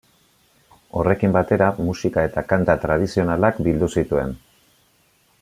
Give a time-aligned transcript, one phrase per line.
[1.01, 4.35] Horrekin batera musika eta kanta tradizionalak bildu zituen.